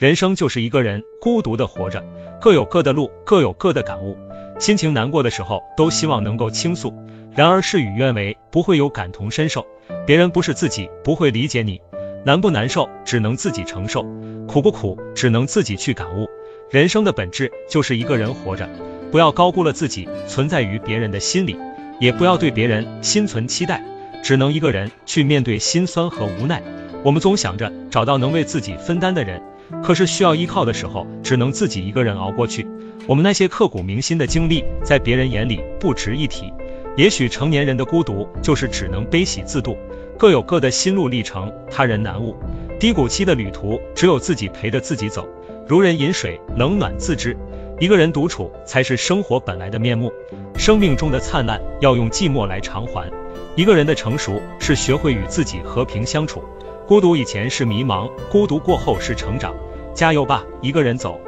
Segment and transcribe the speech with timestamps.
[0.00, 2.02] 人生就是一个人孤独的活着，
[2.40, 4.16] 各有各的路，各有各的感悟。
[4.58, 6.94] 心情难过的时候，都希望能够倾诉。
[7.36, 9.66] 然而事与愿违，不会有感同身受。
[10.06, 11.82] 别人不是自己，不会理解你。
[12.24, 14.00] 难不难受，只能自己承受；
[14.46, 16.26] 苦不苦，只能自己去感悟。
[16.70, 18.70] 人生的本质就是一个人活着，
[19.12, 21.58] 不要高估了自己，存在于别人的心里，
[21.98, 23.84] 也不要对别人心存期待，
[24.22, 26.62] 只能一个人去面对心酸和无奈。
[27.02, 29.42] 我们总想着找到能为自己分担的人。
[29.82, 32.66] 可是需要依靠的时候，只能自己一个人熬过去。
[33.06, 36.52] 我们那些刻骨铭心的经历，在别人眼里不值一提。
[36.96, 39.76] 也许成年人的孤独，就是只能悲喜自度，
[40.18, 42.36] 各有各的心路历程，他人难悟。
[42.78, 45.28] 低谷期的旅途，只有自己陪着自己走。
[45.66, 47.36] 如人饮水，冷暖自知。
[47.78, 50.12] 一个人独处，才是生活本来的面目。
[50.56, 53.10] 生命中的灿烂，要用寂寞来偿还。
[53.56, 56.42] 一个人的成熟，是学会与自己和平相处。
[56.90, 59.54] 孤独以前是迷茫，孤独过后是成长。
[59.94, 61.20] 加油吧，一个人走。